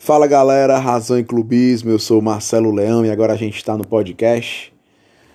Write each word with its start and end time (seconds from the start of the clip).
Fala 0.00 0.28
galera, 0.28 0.78
Razão 0.78 1.18
e 1.18 1.24
Clubismo, 1.24 1.90
eu 1.90 1.98
sou 1.98 2.22
Marcelo 2.22 2.70
Leão 2.70 3.04
e 3.04 3.10
agora 3.10 3.32
a 3.32 3.36
gente 3.36 3.56
está 3.56 3.76
no 3.76 3.84
podcast. 3.84 4.72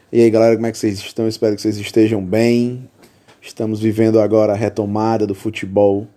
E 0.10 0.22
aí 0.22 0.30
galera, 0.30 0.56
como 0.56 0.66
é 0.66 0.72
que 0.72 0.78
vocês 0.78 1.00
estão? 1.00 1.28
Espero 1.28 1.54
que 1.54 1.62
vocês 1.62 1.78
estejam 1.78 2.24
bem. 2.24 2.90
Estamos 3.42 3.82
vivendo 3.82 4.22
agora 4.22 4.54
a 4.54 4.56
retomada 4.56 5.28
do 5.28 5.36
futebol 5.36 6.08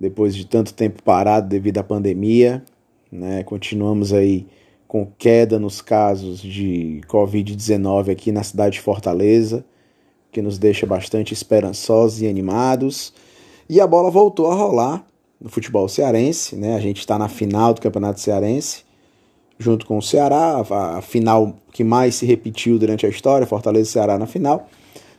depois 0.00 0.34
de 0.34 0.46
tanto 0.46 0.72
tempo 0.72 1.02
parado 1.02 1.46
devido 1.46 1.78
à 1.78 1.84
pandemia. 1.84 2.64
Né? 3.12 3.44
Continuamos 3.44 4.12
aí 4.14 4.46
com 4.88 5.06
queda 5.06 5.58
nos 5.58 5.82
casos 5.82 6.40
de 6.40 7.02
Covid-19 7.06 8.10
aqui 8.10 8.32
na 8.32 8.42
cidade 8.42 8.76
de 8.76 8.80
Fortaleza, 8.80 9.64
que 10.32 10.40
nos 10.40 10.58
deixa 10.58 10.86
bastante 10.86 11.34
esperançosos 11.34 12.22
e 12.22 12.26
animados. 12.26 13.12
E 13.68 13.82
a 13.82 13.86
bola 13.86 14.10
voltou 14.10 14.50
a 14.50 14.54
rolar 14.54 15.11
no 15.42 15.50
futebol 15.50 15.88
cearense, 15.88 16.54
né? 16.54 16.76
A 16.76 16.80
gente 16.80 17.00
está 17.00 17.18
na 17.18 17.28
final 17.28 17.74
do 17.74 17.80
Campeonato 17.80 18.20
Cearense, 18.20 18.84
junto 19.58 19.84
com 19.86 19.98
o 19.98 20.02
Ceará, 20.02 20.64
a 20.70 21.02
final 21.02 21.56
que 21.72 21.82
mais 21.82 22.14
se 22.14 22.24
repetiu 22.24 22.78
durante 22.78 23.04
a 23.04 23.08
história, 23.08 23.46
Fortaleza 23.46 23.88
e 23.88 23.92
Ceará 23.92 24.16
na 24.18 24.26
final. 24.26 24.68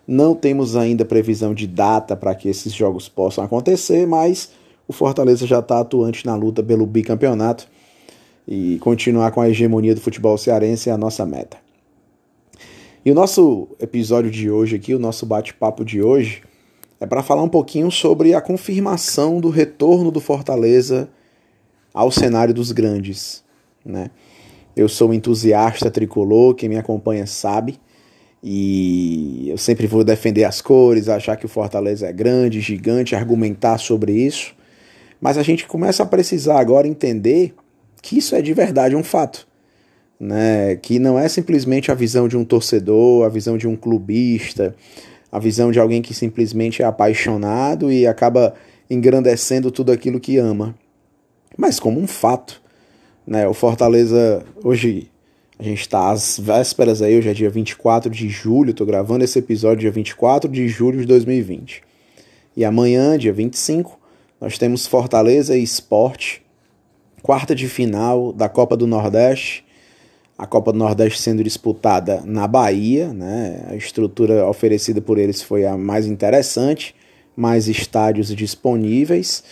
Não 0.08 0.34
temos 0.34 0.76
ainda 0.76 1.04
previsão 1.05 1.54
de 1.54 1.67
data 1.67 2.16
para 2.16 2.34
que 2.36 2.48
esses 2.48 2.73
jogos 2.73 3.09
possam 3.09 3.44
acontecer, 3.44 4.08
mas 4.08 4.52
o 4.88 4.94
Fortaleza 4.94 5.45
já 5.45 5.59
está 5.59 5.80
atuante 5.80 6.26
na 6.26 6.36
luta 6.36 6.64
pelo 6.64 6.86
bicampeonato 6.86 7.67
e 8.48 8.78
continuar 8.80 9.31
com 9.31 9.42
a 9.42 9.50
hegemonia 9.50 9.95
do 9.95 10.02
futebol 10.02 10.38
cearense 10.38 10.90
é 10.90 10.94
a 10.94 10.98
nossa 10.98 11.26
meta. 11.26 11.58
E 13.05 13.12
o 13.12 13.14
nosso 13.14 13.67
episódio 13.81 14.31
de 14.31 14.50
hoje 14.50 14.78
aqui, 14.78 14.94
o 14.94 15.00
nosso 15.00 15.26
bate-papo 15.26 15.84
de 15.84 16.02
hoje, 16.02 16.42
é 17.03 17.05
para 17.05 17.21
falar 17.21 17.43
um 17.43 17.49
pouquinho 17.49 17.91
sobre 17.91 18.34
a 18.34 18.39
confirmação 18.39 19.41
do 19.41 19.49
retorno 19.49 20.09
do 20.09 20.21
Fortaleza 20.21 21.09
ao 21.94 22.09
cenário 22.09 22.53
dos 22.53 22.71
grandes. 22.71 23.44
Né? 23.85 24.09
Eu 24.73 24.88
sou 24.88 25.09
um 25.09 25.13
entusiasta 25.13 25.91
tricolor, 25.91 26.55
quem 26.55 26.69
me 26.69 26.78
acompanha 26.78 27.28
sabe, 27.28 27.78
e 28.41 29.50
eu 29.50 29.58
sempre 29.58 29.86
vou 29.86 30.02
defender 30.02 30.45
as 30.45 30.61
cores, 30.61 31.09
achar 31.09 31.36
que 31.36 31.45
o 31.45 31.50
Fortaleza 31.50 32.08
é 32.08 32.13
grande, 32.13 32.61
gigante, 32.61 33.16
argumentar 33.16 33.80
sobre 33.80 34.13
isso, 34.13 34.56
mas 35.19 35.38
a 35.38 35.44
gente 35.44 35.67
começa 35.67 36.03
a 36.03 36.06
precisar 36.06 36.58
agora 36.58 36.88
entender 36.88 37.53
que 38.02 38.17
isso 38.17 38.33
é 38.33 38.41
de 38.41 38.53
verdade 38.53 38.95
um 38.95 39.03
fato. 39.03 39.45
Né, 40.19 40.78
que 40.78 41.00
não 41.00 41.19
é 41.19 41.28
simplesmente 41.28 41.91
a 41.91 41.94
visão 41.94 42.30
de 42.30 42.38
um 42.38 42.45
torcedor, 42.45 43.25
a 43.25 43.30
visão 43.30 43.58
de 43.58 43.67
um 43.67 43.75
clubista, 43.75 44.73
a 45.34 45.39
visão 45.39 45.72
de 45.72 45.80
alguém 45.80 46.00
que 46.00 46.14
simplesmente 46.14 46.84
é 46.84 46.86
apaixonado 46.86 47.92
e 47.92 48.06
acaba 48.06 48.53
engrandecendo 48.88 49.72
tudo 49.72 49.92
aquilo 49.92 50.20
que 50.20 50.38
ama, 50.38 50.75
mas 51.58 51.80
como 51.80 52.00
um 52.00 52.06
fato. 52.06 52.62
Né? 53.25 53.48
O 53.48 53.53
Fortaleza, 53.53 54.45
hoje 54.64 55.09
a 55.58 55.64
gente 55.64 55.81
está 55.81 56.12
às 56.12 56.38
vésperas 56.38 57.02
aí, 57.02 57.17
hoje 57.17 57.30
é 57.30 57.34
dia 57.34 57.50
24 57.50 58.12
de 58.12 58.30
julho, 58.30 58.70
estou 58.70 58.86
gravando 58.86 59.23
esse 59.23 59.40
episódio 59.40 59.80
dia 59.80 59.92
24 59.92 60.48
de 60.52 60.67
julho 60.67 61.00
de 61.00 61.08
2020. 61.08 61.81
E 62.56 62.64
amanhã, 62.64 63.18
dia 63.18 63.34
25, 63.34 64.00
nós 64.40 64.59
temos 64.59 64.86
Fortaleza 64.86 65.58
e 65.58 65.64
Esporte, 65.64 66.44
quarta 67.23 67.56
de 67.56 67.68
final 67.68 68.31
da 68.31 68.47
Copa 68.47 68.78
do 68.78 68.86
Nordeste, 68.86 69.66
a 70.38 70.48
Copa 70.48 70.72
do 70.72 70.80
Nordeste 70.80 71.22
sendo 71.22 71.44
disputada 71.44 72.22
na 72.26 72.48
Bahia, 72.48 73.14
né? 73.14 73.66
A 73.70 73.76
estrutura 73.76 74.48
oferecida 74.48 75.02
por 75.02 75.17
eles 75.17 75.42
foi 75.42 75.66
a 75.66 75.78
mais 75.78 76.08
interessante, 76.08 76.95
mais 77.36 77.67
estádios 77.67 78.34
disponíveis. 78.34 79.44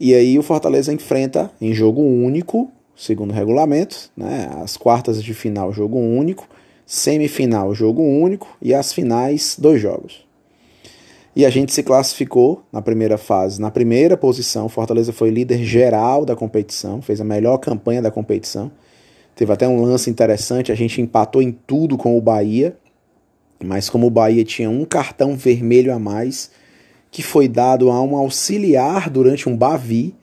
E 0.00 0.14
aí 0.14 0.38
o 0.38 0.42
Fortaleza 0.42 0.92
enfrenta 0.92 1.50
em 1.60 1.74
jogo 1.74 2.00
único, 2.00 2.70
segundo 2.96 3.30
o 3.30 3.34
regulamento, 3.34 4.10
né? 4.16 4.50
As 4.62 4.76
quartas 4.76 5.22
de 5.22 5.34
final 5.34 5.72
jogo 5.72 5.98
único, 5.98 6.48
semifinal 6.86 7.74
jogo 7.74 8.02
único 8.02 8.48
e 8.60 8.72
as 8.72 8.92
finais 8.92 9.56
dois 9.58 9.80
jogos. 9.80 10.24
E 11.36 11.44
a 11.44 11.50
gente 11.50 11.72
se 11.72 11.82
classificou 11.82 12.62
na 12.72 12.80
primeira 12.80 13.18
fase, 13.18 13.60
na 13.60 13.70
primeira 13.70 14.16
posição. 14.16 14.68
Fortaleza 14.68 15.12
foi 15.12 15.30
líder 15.30 15.64
geral 15.64 16.24
da 16.24 16.36
competição, 16.36 17.02
fez 17.02 17.20
a 17.20 17.24
melhor 17.24 17.58
campanha 17.58 18.00
da 18.00 18.10
competição 18.10 18.70
Teve 19.34 19.52
até 19.52 19.66
um 19.66 19.82
lance 19.82 20.08
interessante, 20.08 20.70
a 20.70 20.74
gente 20.74 21.00
empatou 21.00 21.42
em 21.42 21.50
tudo 21.52 21.96
com 21.96 22.16
o 22.16 22.20
Bahia, 22.20 22.76
mas 23.62 23.90
como 23.90 24.06
o 24.06 24.10
Bahia 24.10 24.44
tinha 24.44 24.70
um 24.70 24.84
cartão 24.84 25.36
vermelho 25.36 25.92
a 25.92 25.98
mais, 25.98 26.50
que 27.10 27.22
foi 27.22 27.48
dado 27.48 27.90
a 27.90 28.02
um 28.02 28.16
auxiliar 28.16 29.10
durante 29.10 29.48
um 29.48 29.56
Bavi, 29.56 30.14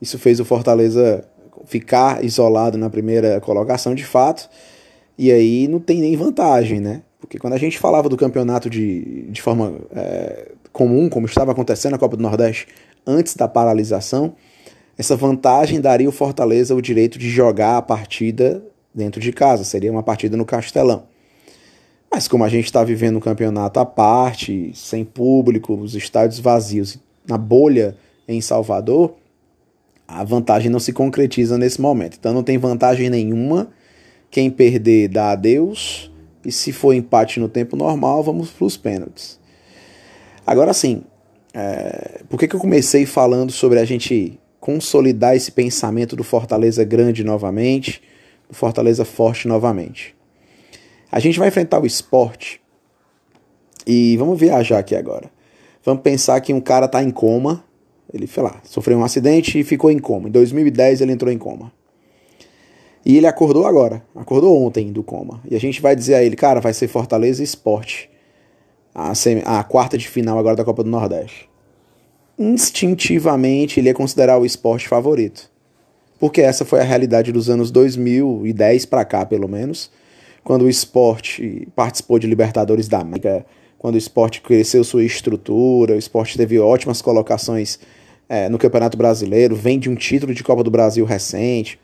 isso 0.00 0.18
fez 0.18 0.40
o 0.40 0.44
Fortaleza 0.44 1.24
ficar 1.64 2.24
isolado 2.24 2.76
na 2.76 2.90
primeira 2.90 3.40
colocação 3.40 3.94
de 3.94 4.04
fato, 4.04 4.48
e 5.18 5.32
aí 5.32 5.66
não 5.66 5.80
tem 5.80 6.00
nem 6.00 6.16
vantagem, 6.16 6.80
né? 6.80 7.02
Porque 7.18 7.38
quando 7.38 7.54
a 7.54 7.58
gente 7.58 7.78
falava 7.78 8.08
do 8.08 8.16
campeonato 8.16 8.68
de, 8.68 9.22
de 9.30 9.42
forma 9.42 9.74
é, 9.94 10.52
comum, 10.72 11.08
como 11.08 11.26
estava 11.26 11.52
acontecendo 11.52 11.92
na 11.92 11.98
Copa 11.98 12.16
do 12.16 12.22
Nordeste 12.22 12.68
antes 13.06 13.34
da 13.34 13.48
paralisação, 13.48 14.34
essa 14.98 15.16
vantagem 15.16 15.80
daria 15.80 16.06
ao 16.06 16.12
Fortaleza 16.12 16.74
o 16.74 16.80
direito 16.80 17.18
de 17.18 17.28
jogar 17.28 17.76
a 17.76 17.82
partida 17.82 18.62
dentro 18.94 19.20
de 19.20 19.32
casa, 19.32 19.62
seria 19.62 19.92
uma 19.92 20.02
partida 20.02 20.36
no 20.36 20.44
Castelão. 20.44 21.04
Mas 22.10 22.26
como 22.26 22.44
a 22.44 22.48
gente 22.48 22.64
está 22.64 22.82
vivendo 22.82 23.16
um 23.16 23.20
campeonato 23.20 23.78
à 23.78 23.84
parte, 23.84 24.72
sem 24.74 25.04
público, 25.04 25.74
os 25.74 25.94
estádios 25.94 26.38
vazios, 26.38 26.98
na 27.28 27.36
bolha 27.36 27.96
em 28.26 28.40
Salvador, 28.40 29.14
a 30.08 30.24
vantagem 30.24 30.70
não 30.70 30.78
se 30.78 30.92
concretiza 30.92 31.58
nesse 31.58 31.80
momento. 31.80 32.16
Então 32.18 32.32
não 32.32 32.42
tem 32.42 32.56
vantagem 32.56 33.10
nenhuma. 33.10 33.68
Quem 34.30 34.50
perder 34.50 35.08
dá 35.08 35.32
adeus. 35.32 36.10
E 36.44 36.52
se 36.52 36.72
for 36.72 36.94
empate 36.94 37.40
no 37.40 37.48
tempo 37.48 37.76
normal, 37.76 38.22
vamos 38.22 38.50
para 38.50 38.64
os 38.64 38.76
pênaltis. 38.76 39.38
Agora 40.46 40.72
sim, 40.72 41.02
é... 41.52 42.22
por 42.28 42.38
que, 42.38 42.46
que 42.46 42.54
eu 42.54 42.60
comecei 42.60 43.04
falando 43.04 43.50
sobre 43.50 43.80
a 43.80 43.84
gente 43.84 44.38
consolidar 44.66 45.36
esse 45.36 45.52
pensamento 45.52 46.16
do 46.16 46.24
Fortaleza 46.24 46.82
grande 46.82 47.22
novamente, 47.22 48.02
do 48.48 48.54
Fortaleza 48.56 49.04
forte 49.04 49.46
novamente. 49.46 50.12
A 51.08 51.20
gente 51.20 51.38
vai 51.38 51.46
enfrentar 51.46 51.80
o 51.80 51.86
esporte 51.86 52.60
e 53.86 54.16
vamos 54.16 54.40
viajar 54.40 54.80
aqui 54.80 54.96
agora. 54.96 55.30
Vamos 55.84 56.02
pensar 56.02 56.40
que 56.40 56.52
um 56.52 56.60
cara 56.60 56.86
está 56.86 57.00
em 57.00 57.12
coma, 57.12 57.62
ele, 58.12 58.26
sei 58.26 58.42
lá, 58.42 58.60
sofreu 58.64 58.98
um 58.98 59.04
acidente 59.04 59.56
e 59.56 59.62
ficou 59.62 59.88
em 59.88 60.00
coma. 60.00 60.28
Em 60.28 60.32
2010 60.32 61.00
ele 61.00 61.12
entrou 61.12 61.32
em 61.32 61.38
coma. 61.38 61.72
E 63.04 63.16
ele 63.16 63.28
acordou 63.28 63.68
agora, 63.68 64.04
acordou 64.16 64.60
ontem 64.60 64.90
do 64.90 65.04
coma. 65.04 65.40
E 65.48 65.54
a 65.54 65.60
gente 65.60 65.80
vai 65.80 65.94
dizer 65.94 66.16
a 66.16 66.24
ele, 66.24 66.34
cara, 66.34 66.60
vai 66.60 66.74
ser 66.74 66.88
Fortaleza 66.88 67.40
Esporte. 67.40 68.10
A, 68.92 69.12
a 69.44 69.62
quarta 69.62 69.96
de 69.96 70.08
final 70.08 70.36
agora 70.40 70.56
da 70.56 70.64
Copa 70.64 70.82
do 70.82 70.90
Nordeste 70.90 71.48
instintivamente 72.38 73.80
ele 73.80 73.88
ia 73.88 73.94
considerar 73.94 74.38
o 74.38 74.46
esporte 74.46 74.88
favorito. 74.88 75.50
Porque 76.18 76.40
essa 76.40 76.64
foi 76.64 76.80
a 76.80 76.84
realidade 76.84 77.32
dos 77.32 77.50
anos 77.50 77.70
2010 77.70 78.86
para 78.86 79.04
cá, 79.04 79.24
pelo 79.26 79.48
menos, 79.48 79.90
quando 80.42 80.62
o 80.62 80.68
esporte 80.68 81.68
participou 81.74 82.18
de 82.18 82.26
Libertadores 82.26 82.88
da 82.88 83.00
América, 83.00 83.44
quando 83.78 83.96
o 83.96 83.98
esporte 83.98 84.40
cresceu 84.40 84.82
sua 84.84 85.04
estrutura, 85.04 85.94
o 85.94 85.98
esporte 85.98 86.36
teve 86.36 86.58
ótimas 86.58 87.02
colocações 87.02 87.78
é, 88.28 88.48
no 88.48 88.58
Campeonato 88.58 88.96
Brasileiro, 88.96 89.54
vem 89.54 89.78
de 89.78 89.90
um 89.90 89.94
título 89.94 90.34
de 90.34 90.42
Copa 90.42 90.64
do 90.64 90.70
Brasil 90.70 91.04
recente. 91.04 91.78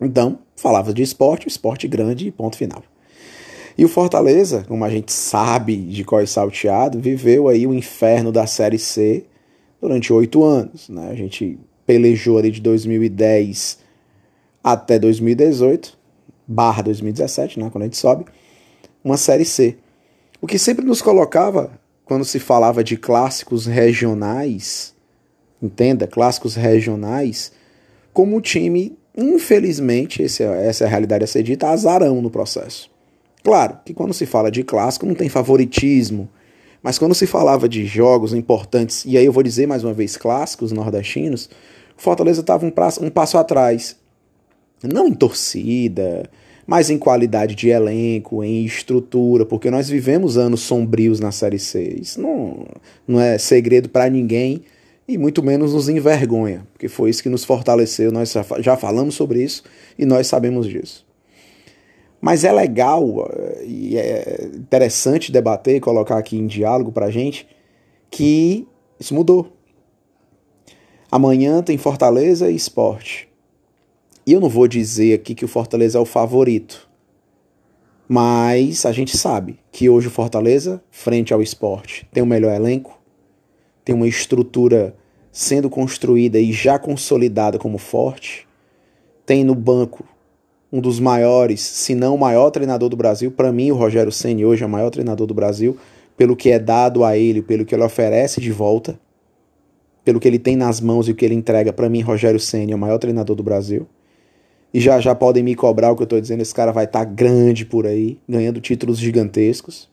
Então, 0.00 0.40
falava 0.54 0.92
de 0.92 1.02
esporte, 1.02 1.48
esporte 1.48 1.88
grande, 1.88 2.30
ponto 2.30 2.56
final. 2.56 2.82
E 3.78 3.84
o 3.84 3.88
Fortaleza, 3.88 4.64
como 4.68 4.84
a 4.84 4.90
gente 4.90 5.12
sabe 5.12 5.76
de 5.76 6.04
qual 6.04 6.20
é 6.20 6.26
salteado, 6.26 6.98
viveu 6.98 7.48
aí 7.48 7.66
o 7.66 7.74
inferno 7.74 8.30
da 8.30 8.46
Série 8.46 8.78
C 8.78 9.24
durante 9.80 10.12
oito 10.12 10.44
anos. 10.44 10.88
Né? 10.88 11.08
A 11.10 11.14
gente 11.14 11.58
pelejou 11.86 12.38
ali 12.38 12.50
de 12.50 12.60
2010 12.60 13.78
até 14.62 14.98
2018, 14.98 15.96
barra 16.46 16.82
2017, 16.82 17.60
né? 17.60 17.70
quando 17.70 17.82
a 17.82 17.86
gente 17.86 17.96
sobe, 17.96 18.24
uma 19.04 19.16
Série 19.16 19.44
C. 19.44 19.76
O 20.40 20.46
que 20.46 20.58
sempre 20.58 20.84
nos 20.84 21.00
colocava, 21.00 21.70
quando 22.04 22.24
se 22.24 22.38
falava 22.38 22.82
de 22.82 22.96
clássicos 22.96 23.66
regionais, 23.66 24.94
entenda, 25.62 26.06
clássicos 26.06 26.54
regionais, 26.54 27.52
como 28.12 28.36
o 28.36 28.40
time, 28.40 28.96
infelizmente, 29.16 30.22
esse, 30.22 30.42
é, 30.42 30.66
essa 30.66 30.84
é 30.84 30.86
a 30.86 30.90
realidade 30.90 31.24
a 31.24 31.26
ser 31.26 31.42
dita, 31.42 31.68
azarão 31.68 32.20
no 32.20 32.30
processo. 32.30 32.90
Claro 33.42 33.78
que 33.84 33.94
quando 33.94 34.12
se 34.12 34.26
fala 34.26 34.50
de 34.50 34.64
clássico 34.64 35.06
não 35.06 35.14
tem 35.14 35.28
favoritismo, 35.28 36.28
mas 36.82 36.98
quando 36.98 37.14
se 37.14 37.26
falava 37.26 37.68
de 37.68 37.84
jogos 37.86 38.32
importantes, 38.32 39.04
e 39.04 39.16
aí 39.16 39.24
eu 39.24 39.32
vou 39.32 39.42
dizer 39.42 39.66
mais 39.66 39.84
uma 39.84 39.92
vez 39.92 40.16
clássicos 40.16 40.72
nordestinos, 40.72 41.48
Fortaleza 41.96 42.40
estava 42.40 42.64
um, 42.64 42.72
um 43.02 43.10
passo 43.10 43.38
atrás. 43.38 43.96
Não 44.82 45.08
em 45.08 45.14
torcida, 45.14 46.28
mas 46.66 46.90
em 46.90 46.98
qualidade 46.98 47.54
de 47.54 47.68
elenco, 47.68 48.44
em 48.44 48.64
estrutura, 48.64 49.46
porque 49.46 49.70
nós 49.70 49.88
vivemos 49.88 50.36
anos 50.36 50.60
sombrios 50.60 51.20
na 51.20 51.32
Série 51.32 51.58
C. 51.58 51.96
Isso 52.00 52.20
não, 52.20 52.66
não 53.06 53.20
é 53.20 53.38
segredo 53.38 53.88
para 53.88 54.10
ninguém 54.10 54.62
e 55.08 55.16
muito 55.16 55.42
menos 55.42 55.72
nos 55.72 55.88
envergonha, 55.88 56.66
porque 56.72 56.88
foi 56.88 57.10
isso 57.10 57.22
que 57.22 57.28
nos 57.28 57.44
fortaleceu. 57.44 58.12
Nós 58.12 58.34
já 58.60 58.76
falamos 58.76 59.14
sobre 59.14 59.42
isso 59.42 59.62
e 59.98 60.04
nós 60.04 60.26
sabemos 60.26 60.66
disso. 60.66 61.05
Mas 62.20 62.44
é 62.44 62.52
legal 62.52 63.28
eh, 63.30 63.64
e 63.66 63.96
é 63.96 64.50
interessante 64.54 65.30
debater 65.30 65.76
e 65.76 65.80
colocar 65.80 66.18
aqui 66.18 66.36
em 66.36 66.46
diálogo 66.46 66.92
para 66.92 67.06
a 67.06 67.10
gente 67.10 67.46
que 68.10 68.66
isso 68.98 69.14
mudou. 69.14 69.52
Amanhã 71.10 71.62
tem 71.62 71.78
Fortaleza 71.78 72.50
e 72.50 72.56
Esporte. 72.56 73.28
E 74.26 74.32
eu 74.32 74.40
não 74.40 74.48
vou 74.48 74.66
dizer 74.66 75.14
aqui 75.14 75.34
que 75.34 75.44
o 75.44 75.48
Fortaleza 75.48 75.98
é 75.98 76.00
o 76.00 76.04
favorito. 76.04 76.88
Mas 78.08 78.86
a 78.86 78.92
gente 78.92 79.16
sabe 79.16 79.58
que 79.70 79.88
hoje 79.88 80.08
o 80.08 80.10
Fortaleza, 80.10 80.82
frente 80.90 81.32
ao 81.32 81.42
esporte, 81.42 82.08
tem 82.12 82.22
o 82.22 82.26
melhor 82.26 82.54
elenco, 82.54 83.00
tem 83.84 83.94
uma 83.94 84.06
estrutura 84.06 84.96
sendo 85.30 85.68
construída 85.68 86.40
e 86.40 86.52
já 86.52 86.78
consolidada 86.78 87.58
como 87.58 87.78
forte, 87.78 88.46
tem 89.24 89.44
no 89.44 89.54
banco 89.54 90.04
um 90.76 90.80
dos 90.80 91.00
maiores, 91.00 91.62
se 91.62 91.94
não 91.94 92.14
o 92.14 92.18
maior 92.18 92.50
treinador 92.50 92.90
do 92.90 92.96
Brasil, 92.96 93.30
para 93.30 93.50
mim 93.50 93.70
o 93.70 93.74
Rogério 93.74 94.12
Ceni 94.12 94.44
hoje 94.44 94.62
é 94.62 94.66
o 94.66 94.68
maior 94.68 94.90
treinador 94.90 95.26
do 95.26 95.32
Brasil, 95.32 95.74
pelo 96.18 96.36
que 96.36 96.50
é 96.50 96.58
dado 96.58 97.02
a 97.02 97.16
ele, 97.16 97.40
pelo 97.40 97.64
que 97.64 97.74
ele 97.74 97.82
oferece 97.82 98.42
de 98.42 98.52
volta, 98.52 99.00
pelo 100.04 100.20
que 100.20 100.28
ele 100.28 100.38
tem 100.38 100.54
nas 100.54 100.78
mãos 100.78 101.08
e 101.08 101.12
o 101.12 101.14
que 101.14 101.24
ele 101.24 101.34
entrega, 101.34 101.72
para 101.72 101.88
mim 101.88 102.02
Rogério 102.02 102.38
Ceni 102.38 102.72
é 102.72 102.76
o 102.76 102.78
maior 102.78 102.98
treinador 102.98 103.34
do 103.34 103.42
Brasil. 103.42 103.86
E 104.72 104.78
já 104.78 105.00
já 105.00 105.14
podem 105.14 105.42
me 105.42 105.54
cobrar 105.54 105.90
o 105.92 105.96
que 105.96 106.02
eu 106.02 106.04
estou 106.04 106.20
dizendo, 106.20 106.42
esse 106.42 106.54
cara 106.54 106.72
vai 106.72 106.84
estar 106.84 107.06
tá 107.06 107.10
grande 107.10 107.64
por 107.64 107.86
aí, 107.86 108.18
ganhando 108.28 108.60
títulos 108.60 108.98
gigantescos, 108.98 109.88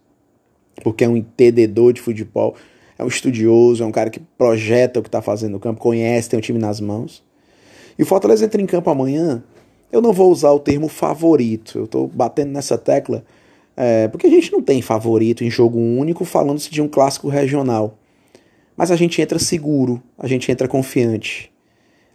porque 0.84 1.06
é 1.06 1.08
um 1.08 1.16
entendedor 1.16 1.94
de 1.94 2.02
futebol, 2.02 2.56
é 3.00 3.06
um 3.06 3.08
estudioso, 3.08 3.82
é 3.82 3.86
um 3.86 3.92
cara 3.92 4.10
que 4.10 4.20
projeta 4.38 5.00
o 5.00 5.02
que 5.02 5.08
está 5.08 5.22
fazendo 5.22 5.54
no 5.54 5.60
campo, 5.62 5.80
conhece, 5.80 6.30
tem 6.30 6.38
o 6.38 6.42
time 6.42 6.60
nas 6.60 6.82
mãos. 6.82 7.24
E 7.98 8.04
o 8.04 8.06
Fortaleza 8.06 8.44
entra 8.44 8.62
em 8.62 8.66
campo 8.66 8.90
amanhã, 8.90 9.42
eu 9.94 10.02
não 10.02 10.12
vou 10.12 10.32
usar 10.32 10.52
o 10.52 10.60
termo 10.60 10.88
favorito, 10.88 11.78
eu 11.78 11.86
estou 11.86 12.08
batendo 12.08 12.52
nessa 12.52 12.80
tecla, 12.80 13.24
é, 13.78 14.08
porque 14.08 14.26
a 14.26 14.30
gente 14.30 14.52
não 14.52 14.60
tem 14.60 14.82
favorito 14.82 15.44
em 15.44 15.52
jogo 15.52 15.78
único 15.78 16.26
falando-se 16.26 16.72
de 16.72 16.82
um 16.82 16.88
clássico 16.88 17.30
regional. 17.30 17.96
Mas 18.76 18.90
a 18.90 18.96
gente 18.96 19.22
entra 19.22 19.38
seguro, 19.38 20.02
a 20.18 20.28
gente 20.28 20.52
entra 20.52 20.68
confiante. 20.68 21.52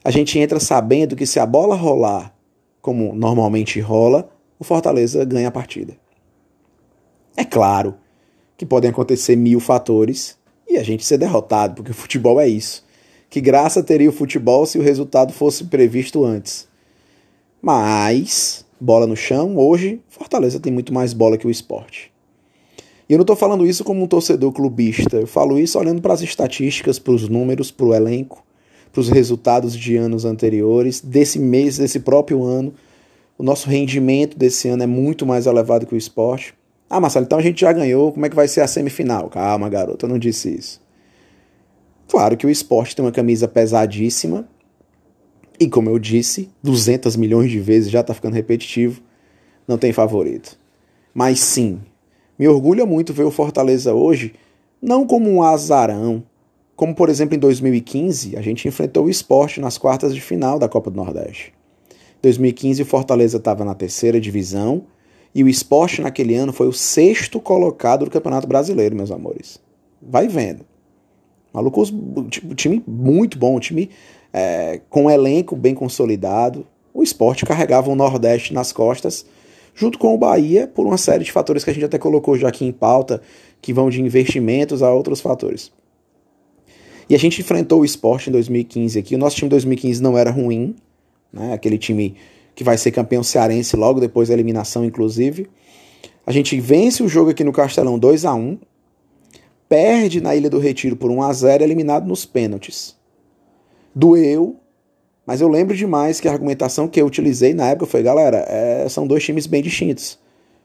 A 0.05 0.11
gente 0.11 0.37
entra 0.41 0.59
sabendo 0.59 1.15
que 1.15 1.25
se 1.25 1.39
a 1.39 1.47
bola 1.47 1.77
rolar 1.77 2.35
como 2.83 3.15
normalmente 3.15 3.79
rola, 3.79 4.29
o 4.59 4.65
Fortaleza 4.65 5.25
ganha 5.25 5.47
a 5.47 5.53
partida. 5.53 5.97
É 7.37 7.45
claro 7.45 7.95
que 8.57 8.67
podem 8.67 8.91
acontecer 8.91 9.37
mil 9.37 9.61
fatores 9.61 10.37
e 10.69 10.79
a 10.79 10.83
gente 10.83 11.07
ser 11.07 11.19
derrotado, 11.19 11.77
porque 11.77 11.93
o 11.93 11.95
futebol 11.95 12.41
é 12.41 12.49
isso. 12.49 12.85
Que 13.31 13.41
graça 13.41 13.85
teria 13.85 14.09
o 14.09 14.13
futebol 14.13 14.67
se 14.67 14.79
o 14.79 14.83
resultado 14.83 15.33
fosse 15.33 15.65
previsto 15.65 16.25
antes. 16.25 16.68
Mas, 17.61 18.65
bola 18.81 19.07
no 19.07 19.17
chão, 19.17 19.57
hoje, 19.57 20.01
Fortaleza 20.09 20.61
tem 20.61 20.73
muito 20.73 20.93
mais 20.93 21.13
bola 21.13 21.37
que 21.37 21.47
o 21.47 21.51
esporte. 21.51 22.13
E 23.09 23.13
eu 23.13 23.19
não 23.19 23.23
estou 23.23 23.37
falando 23.37 23.67
isso 23.67 23.83
como 23.83 24.03
um 24.03 24.07
torcedor 24.07 24.53
clubista, 24.53 25.17
eu 25.17 25.27
falo 25.27 25.59
isso 25.59 25.79
olhando 25.79 26.03
para 26.03 26.13
as 26.13 26.21
estatísticas, 26.21 26.99
para 26.99 27.13
os 27.13 27.29
números, 27.29 27.71
para 27.71 27.87
o 27.87 27.95
elenco, 27.95 28.45
para 28.93 29.01
os 29.01 29.09
resultados 29.09 29.75
de 29.75 29.97
anos 29.97 30.25
anteriores, 30.25 31.01
desse 31.01 31.39
mês, 31.39 31.79
desse 31.79 32.01
próprio 32.01 32.45
ano. 32.45 32.75
O 33.39 33.43
nosso 33.43 33.69
rendimento 33.69 34.37
desse 34.37 34.69
ano 34.69 34.83
é 34.83 34.87
muito 34.87 35.25
mais 35.25 35.47
elevado 35.47 35.87
que 35.87 35.95
o 35.95 35.99
esporte. 35.99 36.55
Ah, 36.91 37.01
Marcelo, 37.01 37.25
então 37.25 37.39
a 37.39 37.43
gente 37.43 37.61
já 37.61 37.73
ganhou, 37.73 38.13
como 38.13 38.27
é 38.27 38.29
que 38.29 38.37
vai 38.37 38.47
ser 38.47 38.61
a 38.61 38.67
semifinal? 38.67 39.29
Calma, 39.29 39.69
garoto, 39.69 40.07
eu 40.07 40.11
não 40.11 40.19
disse 40.19 40.55
isso. 40.55 40.81
Claro 42.09 42.37
que 42.37 42.47
o 42.47 42.51
esporte 42.51 42.97
tem 42.97 43.05
uma 43.05 43.13
camisa 43.13 43.47
pesadíssima, 43.47 44.49
e 45.61 45.69
como 45.69 45.91
eu 45.91 45.99
disse, 45.99 46.49
200 46.63 47.17
milhões 47.17 47.51
de 47.51 47.59
vezes, 47.59 47.91
já 47.91 48.01
está 48.01 48.15
ficando 48.15 48.35
repetitivo, 48.35 49.01
não 49.67 49.77
tem 49.77 49.93
favorito. 49.93 50.59
Mas 51.13 51.41
sim, 51.41 51.81
me 52.39 52.47
orgulha 52.47 52.87
muito 52.87 53.13
ver 53.13 53.25
o 53.25 53.31
Fortaleza 53.31 53.93
hoje, 53.93 54.35
não 54.81 55.07
como 55.07 55.29
um 55.29 55.43
azarão, 55.43 56.23
como, 56.77 56.95
por 56.95 57.09
exemplo, 57.09 57.35
em 57.35 57.39
2015, 57.41 58.37
a 58.37 58.41
gente 58.41 58.69
enfrentou 58.69 59.07
o 59.07 59.11
esporte 59.11 59.61
nas 59.61 59.77
quartas 59.77 60.15
de 60.15 60.21
final 60.21 60.61
da 60.61 60.69
Copa 60.69 60.91
do 60.91 60.97
Nordeste. 60.97 61.53
Em 61.91 62.23
2015, 62.23 62.83
o 62.83 62.87
Fortaleza 62.87 63.39
estava 63.39 63.65
na 63.65 63.75
terceira 63.75 64.21
divisão 64.21 64.85
e 65.35 65.43
o 65.43 65.49
esporte 65.49 66.01
naquele 66.01 66.37
ano 66.37 66.53
foi 66.53 66.69
o 66.69 66.73
sexto 66.73 67.41
colocado 67.41 68.05
do 68.05 68.11
Campeonato 68.13 68.47
Brasileiro, 68.47 68.95
meus 68.95 69.11
amores. 69.11 69.61
Vai 70.01 70.29
vendo. 70.29 70.65
Malucos, 71.53 71.93
time 72.55 72.81
muito 72.87 73.37
bom, 73.37 73.59
time 73.59 73.91
é, 74.33 74.81
com 74.89 75.05
um 75.05 75.11
elenco 75.11 75.57
bem 75.57 75.75
consolidado. 75.75 76.67
O 76.93 77.03
esporte 77.03 77.47
carregava 77.47 77.91
o 77.91 77.95
Nordeste 77.95 78.53
nas 78.53 78.73
costas, 78.73 79.25
junto 79.75 79.99
com 79.99 80.15
o 80.15 80.19
Bahia, 80.19 80.67
por 80.67 80.87
uma 80.87 80.99
série 80.99 81.25
de 81.25 81.33
fatores 81.33 81.65
que 81.65 81.71
a 81.71 81.73
gente 81.73 81.85
até 81.85 81.99
colocou 81.99 82.37
já 82.37 82.49
aqui 82.49 82.65
em 82.65 82.73
pauta, 82.73 83.21
que 83.61 83.73
vão 83.73 83.91
de 83.91 84.01
investimentos 84.01 84.83
a 84.83 84.93
outros 84.93 85.21
fatores. 85.21 85.73
E 87.09 87.15
a 87.15 87.19
gente 87.19 87.41
enfrentou 87.41 87.81
o 87.81 87.85
esporte 87.85 88.29
em 88.29 88.33
2015 88.33 88.99
aqui. 88.99 89.15
O 89.15 89.19
nosso 89.19 89.37
time 89.37 89.47
em 89.47 89.51
2015 89.51 90.03
não 90.03 90.19
era 90.19 90.31
ruim, 90.31 90.77
né? 91.33 91.55
aquele 91.55 91.79
time 91.79 92.15
que 92.55 92.63
vai 92.63 92.77
ser 92.77 92.91
campeão 92.91 93.23
cearense 93.23 93.77
logo 93.77 94.01
depois 94.01 94.29
da 94.29 94.35
eliminação, 94.35 94.85
inclusive. 94.85 95.49
A 96.27 96.33
gente 96.33 96.61
vence 96.61 97.03
o 97.03 97.09
jogo 97.09 97.31
aqui 97.31 97.45
no 97.45 97.53
Castelão 97.53 97.99
2 97.99 98.25
a 98.25 98.35
1 98.35 98.59
perde 99.69 100.21
na 100.21 100.35
Ilha 100.35 100.51
do 100.51 100.59
Retiro 100.59 100.97
por 100.97 101.11
1 101.11 101.23
a 101.23 101.33
0 101.33 101.63
eliminado 101.63 102.07
nos 102.07 102.27
pênaltis. 102.27 102.98
Doeu, 103.95 104.57
mas 105.27 105.41
eu 105.41 105.49
lembro 105.49 105.77
demais 105.77 106.21
que 106.21 106.29
a 106.29 106.33
argumentação 106.33 106.89
que 106.89 107.01
eu 107.01 107.07
utilizei 107.07 107.53
na 107.53 107.69
época 107.69 107.87
foi: 107.87 108.03
galera, 108.03 108.45
é, 108.49 108.89
são 108.89 109.07
dois 109.07 109.25
times 109.25 109.47
bem 109.47 109.63
distintos. 109.63 110.19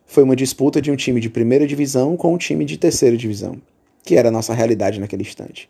Foi 0.06 0.24
uma 0.24 0.36
disputa 0.36 0.82
de 0.82 0.92
um 0.92 0.96
time 0.96 1.20
de 1.20 1.30
primeira 1.30 1.66
divisão 1.66 2.16
com 2.16 2.34
um 2.34 2.38
time 2.38 2.66
de 2.66 2.78
terceira 2.78 3.18
divisão, 3.18 3.58
que 4.04 4.16
era 4.16 4.30
a 4.30 4.32
nossa 4.32 4.54
realidade 4.54 5.00
naquele 5.00 5.24
instante. 5.24 5.70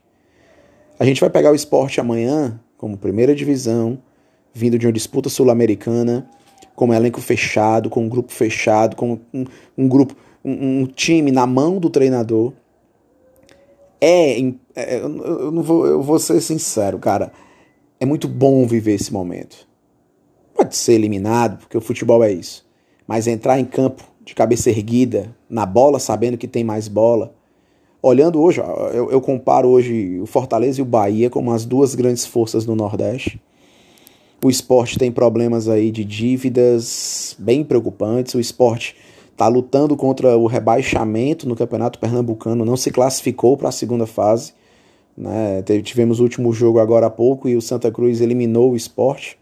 A 0.99 1.05
gente 1.05 1.21
vai 1.21 1.29
pegar 1.29 1.51
o 1.51 1.55
esporte 1.55 1.99
amanhã 1.99 2.59
como 2.77 2.97
primeira 2.97 3.33
divisão, 3.33 3.97
vindo 4.53 4.77
de 4.77 4.85
uma 4.85 4.93
disputa 4.93 5.29
sul-americana, 5.29 6.29
com 6.75 6.87
um 6.87 6.93
elenco 6.93 7.21
fechado, 7.21 7.89
com 7.89 8.03
um 8.03 8.09
grupo 8.09 8.31
fechado, 8.31 8.95
com 8.95 9.19
um, 9.33 9.45
um 9.77 9.87
grupo, 9.87 10.15
um, 10.43 10.81
um, 10.81 10.85
time 10.85 11.31
na 11.31 11.47
mão 11.47 11.79
do 11.79 11.89
treinador. 11.89 12.53
É, 14.05 14.39
é 14.75 14.99
eu, 15.01 15.51
não 15.51 15.63
vou, 15.63 15.85
eu 15.85 16.01
vou 16.01 16.19
ser 16.19 16.41
sincero, 16.41 16.99
cara. 16.99 17.31
É 17.99 18.05
muito 18.05 18.27
bom 18.27 18.65
viver 18.65 18.95
esse 18.95 19.13
momento. 19.13 19.67
Pode 20.53 20.75
ser 20.75 20.93
eliminado, 20.93 21.59
porque 21.59 21.77
o 21.77 21.81
futebol 21.81 22.23
é 22.23 22.31
isso. 22.31 22.65
Mas 23.07 23.27
entrar 23.27 23.59
em 23.59 23.65
campo 23.65 24.03
de 24.25 24.35
cabeça 24.35 24.69
erguida, 24.69 25.35
na 25.49 25.65
bola, 25.65 25.99
sabendo 25.99 26.37
que 26.37 26.47
tem 26.47 26.63
mais 26.63 26.87
bola, 26.87 27.33
Olhando 28.05 28.41
hoje, 28.41 28.59
eu, 28.93 29.09
eu 29.09 29.21
comparo 29.21 29.69
hoje 29.69 30.19
o 30.19 30.25
Fortaleza 30.25 30.81
e 30.81 30.81
o 30.81 30.85
Bahia 30.85 31.29
como 31.29 31.53
as 31.53 31.63
duas 31.63 31.95
grandes 31.95 32.25
forças 32.25 32.65
do 32.65 32.75
Nordeste. 32.75 33.41
O 34.43 34.49
esporte 34.49 34.99
tem 34.99 35.09
problemas 35.09 35.69
aí 35.69 35.89
de 35.89 36.03
dívidas 36.03 37.33
bem 37.39 37.63
preocupantes. 37.63 38.35
O 38.35 38.41
esporte 38.41 38.93
está 39.43 39.47
lutando 39.49 39.97
contra 39.97 40.37
o 40.37 40.47
rebaixamento 40.47 41.47
no 41.47 41.55
Campeonato 41.55 41.99
Pernambucano, 41.99 42.63
não 42.63 42.77
se 42.77 42.91
classificou 42.91 43.57
para 43.57 43.69
a 43.69 43.71
segunda 43.73 44.07
fase. 44.07 44.53
Né? 45.17 45.61
Tivemos 45.83 46.19
o 46.19 46.23
último 46.23 46.53
jogo 46.53 46.79
agora 46.79 47.07
há 47.07 47.09
pouco 47.09 47.49
e 47.49 47.57
o 47.57 47.61
Santa 47.61 47.91
Cruz 47.91 48.21
eliminou 48.21 48.71
o 48.71 48.75
esporte, 48.75 49.37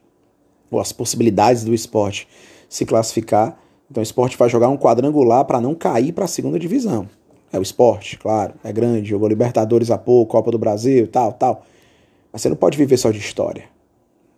ou 0.72 0.80
as 0.80 0.92
possibilidades 0.92 1.64
do 1.64 1.74
esporte 1.74 2.28
se 2.68 2.84
classificar. 2.84 3.60
Então 3.90 4.02
o 4.02 4.04
esporte 4.04 4.38
vai 4.38 4.50
jogar 4.50 4.70
um 4.70 4.78
quadrangular 4.78 5.46
para 5.46 5.62
não 5.62 5.76
cair 5.76 6.14
para 6.14 6.26
a 6.26 6.28
segunda 6.28 6.58
divisão. 6.58 7.08
É 7.54 7.60
o 7.60 7.62
esporte, 7.62 8.18
claro, 8.18 8.54
é 8.64 8.72
grande, 8.72 9.10
jogou 9.10 9.28
Libertadores 9.28 9.92
há 9.92 9.98
pouco, 9.98 10.32
Copa 10.32 10.50
do 10.50 10.58
Brasil, 10.58 11.08
tal, 11.08 11.34
tal. 11.34 11.64
Mas 12.32 12.42
você 12.42 12.50
não 12.50 12.56
pode 12.56 12.78
viver 12.78 12.98
só 12.98 13.12
de 13.12 13.20
história. 13.20 13.66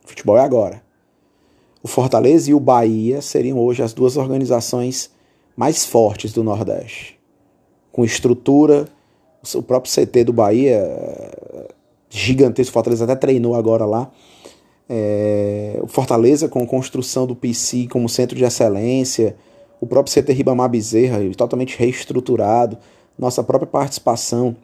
Futebol 0.03 0.37
é 0.37 0.41
agora. 0.41 0.81
O 1.81 1.87
Fortaleza 1.87 2.49
e 2.49 2.53
o 2.53 2.59
Bahia 2.59 3.21
seriam 3.21 3.59
hoje 3.59 3.83
as 3.83 3.93
duas 3.93 4.17
organizações 4.17 5.12
mais 5.55 5.85
fortes 5.85 6.33
do 6.33 6.43
Nordeste. 6.43 7.19
Com 7.91 8.03
estrutura, 8.03 8.87
o 9.53 9.61
próprio 9.61 9.91
CT 9.91 10.23
do 10.23 10.33
Bahia, 10.33 10.81
gigantesco, 12.09 12.71
o 12.71 12.73
Fortaleza 12.73 13.03
até 13.03 13.15
treinou 13.15 13.55
agora 13.55 13.85
lá. 13.85 14.11
É, 14.89 15.79
o 15.81 15.87
Fortaleza 15.87 16.47
com 16.47 16.65
construção 16.65 17.25
do 17.25 17.35
PC 17.35 17.87
como 17.87 18.09
centro 18.09 18.35
de 18.35 18.43
excelência, 18.43 19.35
o 19.79 19.87
próprio 19.87 20.13
CT 20.13 20.33
Ribamar 20.33 20.69
Bezerra, 20.69 21.19
totalmente 21.35 21.77
reestruturado 21.77 22.77
nossa 23.17 23.43
própria 23.43 23.67
participação, 23.67 24.55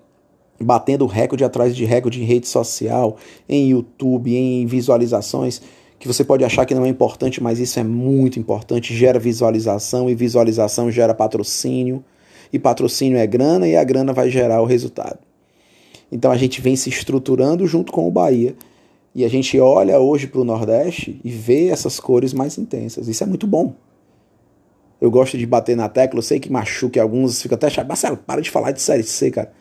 batendo 0.59 1.05
recorde 1.05 1.43
atrás 1.43 1.75
de 1.75 1.85
recorde 1.85 2.21
em 2.21 2.25
rede 2.25 2.47
social, 2.47 3.17
em 3.47 3.69
YouTube, 3.69 4.35
em 4.35 4.65
visualizações, 4.65 5.61
que 5.99 6.07
você 6.07 6.23
pode 6.23 6.45
achar 6.45 6.65
que 6.65 6.73
não 6.73 6.85
é 6.85 6.89
importante, 6.89 7.43
mas 7.43 7.59
isso 7.59 7.79
é 7.79 7.83
muito 7.83 8.39
importante, 8.39 8.95
gera 8.95 9.19
visualização 9.19 10.09
e 10.09 10.15
visualização 10.15 10.89
gera 10.89 11.13
patrocínio, 11.13 12.03
e 12.51 12.57
patrocínio 12.57 13.17
é 13.17 13.27
grana 13.27 13.67
e 13.67 13.75
a 13.75 13.83
grana 13.83 14.13
vai 14.13 14.29
gerar 14.29 14.61
o 14.61 14.65
resultado. 14.65 15.19
Então 16.11 16.31
a 16.31 16.37
gente 16.37 16.61
vem 16.61 16.75
se 16.75 16.89
estruturando 16.89 17.67
junto 17.67 17.91
com 17.91 18.07
o 18.07 18.11
Bahia. 18.11 18.55
E 19.13 19.25
a 19.25 19.27
gente 19.27 19.59
olha 19.59 19.99
hoje 19.99 20.27
para 20.27 20.41
o 20.41 20.43
Nordeste 20.43 21.19
e 21.23 21.29
vê 21.29 21.67
essas 21.67 21.99
cores 21.99 22.33
mais 22.33 22.57
intensas. 22.57 23.07
Isso 23.07 23.23
é 23.23 23.27
muito 23.27 23.47
bom. 23.47 23.73
Eu 25.01 25.09
gosto 25.09 25.37
de 25.37 25.45
bater 25.45 25.75
na 25.75 25.89
tecla, 25.89 26.19
eu 26.19 26.23
sei 26.23 26.39
que 26.39 26.51
machuque 26.51 26.99
alguns, 26.99 27.41
fica 27.41 27.55
até 27.55 27.69
chato. 27.69 27.87
Marcelo, 27.87 28.17
para 28.17 28.41
de 28.41 28.51
falar 28.51 28.71
de 28.71 28.81
Série 28.81 29.03
C, 29.03 29.31
cara. 29.31 29.51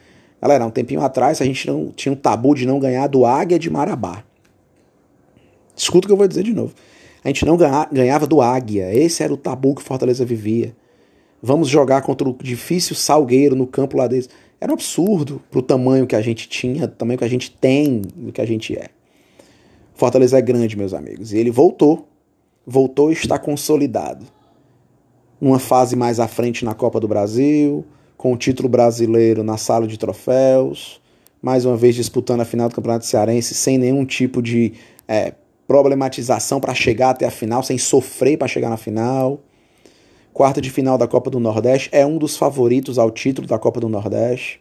Galera, 0.40 0.66
um 0.66 0.70
tempinho 0.70 1.00
atrás 1.00 1.40
a 1.40 1.44
gente 1.44 1.66
não 1.66 1.90
tinha 1.90 2.12
um 2.12 2.16
tabu 2.16 2.54
de 2.54 2.66
não 2.66 2.78
ganhar 2.78 3.06
do 3.06 3.24
Águia 3.24 3.58
de 3.58 3.70
Marabá. 3.70 4.24
Escuta 5.78 6.06
o 6.06 6.08
que 6.08 6.12
eu 6.12 6.16
vou 6.16 6.26
dizer 6.26 6.42
de 6.42 6.52
novo. 6.52 6.74
A 7.24 7.28
gente 7.28 7.46
não 7.46 7.56
ganhava 7.56 8.26
do 8.26 8.40
Águia. 8.40 8.92
Esse 8.92 9.22
era 9.22 9.32
o 9.32 9.36
tabu 9.36 9.74
que 9.74 9.82
Fortaleza 9.82 10.24
vivia. 10.24 10.74
Vamos 11.40 11.68
jogar 11.68 12.02
contra 12.02 12.28
o 12.28 12.36
difícil 12.42 12.96
Salgueiro 12.96 13.54
no 13.54 13.66
campo 13.66 13.96
lá 13.96 14.08
deles. 14.08 14.28
Era 14.60 14.72
um 14.72 14.74
absurdo 14.74 15.40
pro 15.50 15.62
tamanho 15.62 16.06
que 16.06 16.16
a 16.16 16.20
gente 16.20 16.48
tinha, 16.48 16.84
o 16.84 16.88
tamanho 16.88 17.18
que 17.18 17.24
a 17.24 17.28
gente 17.28 17.50
tem, 17.50 18.00
do 18.00 18.32
que 18.32 18.40
a 18.40 18.46
gente 18.46 18.76
é. 18.76 18.88
Fortaleza 19.94 20.36
é 20.36 20.42
grande, 20.42 20.76
meus 20.76 20.92
amigos. 20.92 21.32
E 21.32 21.38
ele 21.38 21.50
voltou. 21.50 22.08
Voltou 22.66 23.10
e 23.10 23.14
está 23.14 23.38
consolidado. 23.38 24.26
Numa 25.40 25.60
fase 25.60 25.94
mais 25.94 26.18
à 26.18 26.26
frente 26.26 26.64
na 26.64 26.74
Copa 26.74 26.98
do 26.98 27.06
Brasil, 27.06 27.84
com 28.16 28.32
o 28.32 28.36
título 28.36 28.68
brasileiro 28.68 29.44
na 29.44 29.56
sala 29.56 29.86
de 29.86 29.96
troféus, 29.96 31.00
mais 31.40 31.64
uma 31.64 31.76
vez 31.76 31.94
disputando 31.94 32.40
a 32.40 32.44
final 32.44 32.68
do 32.68 32.74
Campeonato 32.74 33.06
Cearense 33.06 33.54
sem 33.54 33.78
nenhum 33.78 34.04
tipo 34.04 34.42
de 34.42 34.72
é, 35.06 35.34
problematização 35.68 36.58
para 36.58 36.74
chegar 36.74 37.10
até 37.10 37.26
a 37.26 37.30
final, 37.30 37.62
sem 37.62 37.78
sofrer 37.78 38.36
para 38.36 38.48
chegar 38.48 38.70
na 38.70 38.76
final 38.76 39.40
quarta 40.38 40.60
de 40.60 40.70
final 40.70 40.96
da 40.96 41.08
Copa 41.08 41.30
do 41.30 41.40
Nordeste, 41.40 41.88
é 41.90 42.06
um 42.06 42.16
dos 42.16 42.36
favoritos 42.36 42.96
ao 42.96 43.10
título 43.10 43.48
da 43.48 43.58
Copa 43.58 43.80
do 43.80 43.88
Nordeste, 43.88 44.60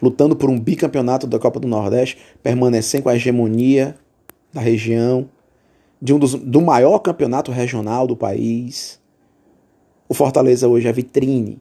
lutando 0.00 0.36
por 0.36 0.48
um 0.48 0.60
bicampeonato 0.60 1.26
da 1.26 1.40
Copa 1.40 1.58
do 1.58 1.66
Nordeste, 1.66 2.18
permanecendo 2.40 3.02
com 3.02 3.08
a 3.08 3.16
hegemonia 3.16 3.96
da 4.52 4.60
região, 4.60 5.28
de 6.00 6.14
um 6.14 6.20
dos, 6.20 6.34
do 6.34 6.60
maior 6.60 7.00
campeonato 7.00 7.50
regional 7.50 8.06
do 8.06 8.14
país. 8.14 9.00
O 10.08 10.14
Fortaleza 10.14 10.68
hoje 10.68 10.86
é 10.86 10.92
vitrine. 10.92 11.58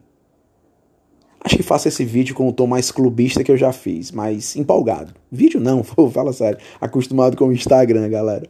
Acho 1.54 1.58
que 1.58 1.64
faço 1.64 1.88
esse 1.88 2.04
vídeo 2.04 2.34
com 2.34 2.48
o 2.48 2.52
tom 2.52 2.66
mais 2.66 2.92
clubista 2.92 3.44
que 3.44 3.52
eu 3.52 3.58
já 3.58 3.72
fiz, 3.72 4.12
mas 4.12 4.56
empolgado. 4.56 5.14
Vídeo 5.32 5.60
não, 5.60 5.84
fala 6.12 6.34
sério. 6.34 6.60
Acostumado 6.82 7.38
com 7.38 7.46
o 7.46 7.54
Instagram, 7.54 8.10
galera 8.10 8.50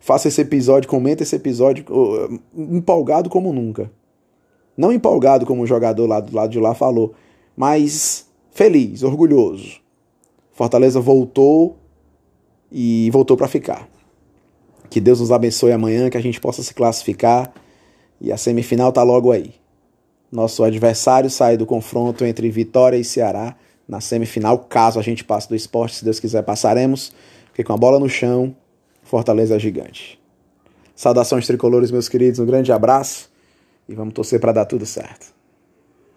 faça 0.00 0.28
esse 0.28 0.40
episódio, 0.40 0.88
comenta 0.88 1.22
esse 1.22 1.36
episódio 1.36 1.84
empolgado 2.56 3.28
como 3.28 3.52
nunca. 3.52 3.92
Não 4.76 4.90
empolgado 4.90 5.44
como 5.44 5.62
o 5.62 5.66
jogador 5.66 6.06
lá 6.06 6.20
do 6.20 6.34
lado 6.34 6.50
de 6.50 6.58
lá 6.58 6.74
falou, 6.74 7.14
mas 7.54 8.26
feliz, 8.50 9.02
orgulhoso. 9.02 9.78
Fortaleza 10.52 11.00
voltou 11.00 11.76
e 12.72 13.10
voltou 13.12 13.36
para 13.36 13.46
ficar. 13.46 13.88
Que 14.88 15.00
Deus 15.00 15.20
nos 15.20 15.30
abençoe 15.30 15.70
amanhã, 15.70 16.08
que 16.08 16.16
a 16.16 16.22
gente 16.22 16.40
possa 16.40 16.62
se 16.62 16.74
classificar 16.74 17.52
e 18.20 18.32
a 18.32 18.36
semifinal 18.36 18.92
tá 18.92 19.02
logo 19.02 19.30
aí. 19.30 19.59
Nosso 20.30 20.62
adversário 20.62 21.28
sai 21.28 21.56
do 21.56 21.66
confronto 21.66 22.24
entre 22.24 22.50
Vitória 22.50 22.96
e 22.96 23.04
Ceará 23.04 23.56
na 23.90 24.00
semifinal, 24.00 24.56
caso 24.56 25.00
a 25.00 25.02
gente 25.02 25.24
passe 25.24 25.48
do 25.48 25.56
esporte, 25.56 25.96
se 25.96 26.04
Deus 26.04 26.20
quiser 26.20 26.42
passaremos. 26.42 27.12
Fiquei 27.46 27.64
com 27.64 27.72
a 27.72 27.76
bola 27.76 27.98
no 27.98 28.08
chão 28.08 28.54
Fortaleza 29.02 29.58
gigante. 29.58 30.20
Saudações 30.94 31.44
tricolores, 31.44 31.90
meus 31.90 32.08
queridos, 32.08 32.38
um 32.38 32.46
grande 32.46 32.70
abraço 32.70 33.28
e 33.88 33.94
vamos 33.94 34.14
torcer 34.14 34.38
para 34.38 34.52
dar 34.52 34.66
tudo 34.66 34.86
certo. 34.86 35.39